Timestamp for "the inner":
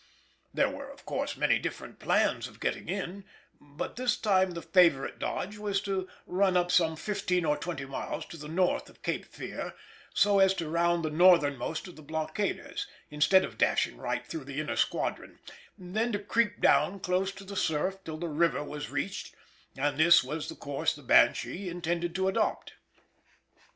14.45-14.75